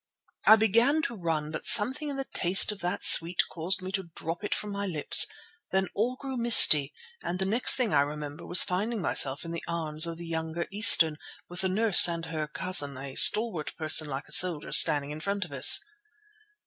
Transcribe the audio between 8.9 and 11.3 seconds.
myself in the arms of the younger Eastern,